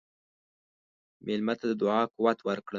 مېلمه 1.25 1.53
ته 1.59 1.65
د 1.69 1.73
دعا 1.81 2.01
قوت 2.13 2.39
ورکړه. 2.47 2.69